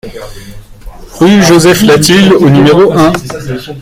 Rue 1.19 1.43
Joseph 1.43 1.83
Latil 1.83 2.33
au 2.33 2.49
numéro 2.49 2.91
un 2.97 3.13